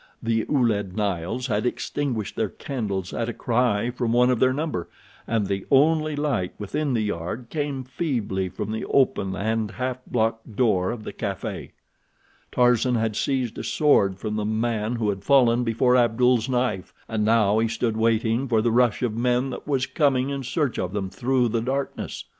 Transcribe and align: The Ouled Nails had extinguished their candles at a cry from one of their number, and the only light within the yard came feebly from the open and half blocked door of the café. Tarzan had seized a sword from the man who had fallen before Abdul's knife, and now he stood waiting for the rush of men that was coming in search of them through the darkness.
The 0.23 0.47
Ouled 0.49 0.97
Nails 0.97 1.45
had 1.45 1.63
extinguished 1.63 2.35
their 2.35 2.49
candles 2.49 3.13
at 3.13 3.29
a 3.29 3.33
cry 3.33 3.91
from 3.91 4.13
one 4.13 4.31
of 4.31 4.39
their 4.39 4.51
number, 4.51 4.89
and 5.27 5.45
the 5.45 5.63
only 5.69 6.15
light 6.15 6.55
within 6.57 6.95
the 6.95 7.03
yard 7.03 7.49
came 7.51 7.83
feebly 7.83 8.49
from 8.49 8.71
the 8.71 8.83
open 8.85 9.35
and 9.35 9.69
half 9.69 9.99
blocked 10.07 10.55
door 10.55 10.89
of 10.89 11.03
the 11.03 11.13
café. 11.13 11.69
Tarzan 12.51 12.95
had 12.95 13.15
seized 13.15 13.59
a 13.59 13.63
sword 13.63 14.17
from 14.17 14.37
the 14.37 14.43
man 14.43 14.95
who 14.95 15.09
had 15.09 15.23
fallen 15.23 15.63
before 15.63 15.95
Abdul's 15.95 16.49
knife, 16.49 16.95
and 17.07 17.23
now 17.23 17.59
he 17.59 17.67
stood 17.67 17.95
waiting 17.95 18.47
for 18.47 18.63
the 18.63 18.71
rush 18.71 19.03
of 19.03 19.13
men 19.15 19.51
that 19.51 19.67
was 19.67 19.85
coming 19.85 20.31
in 20.31 20.41
search 20.41 20.79
of 20.79 20.93
them 20.93 21.11
through 21.11 21.47
the 21.49 21.61
darkness. 21.61 22.25